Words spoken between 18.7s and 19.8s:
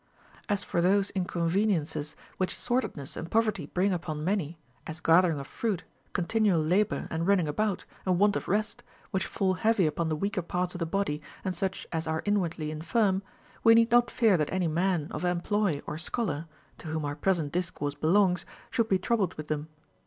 should be troubled with them.